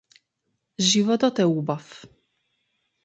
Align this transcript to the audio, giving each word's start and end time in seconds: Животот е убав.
Животот 0.91 1.43
е 1.43 1.47
убав. 1.53 1.93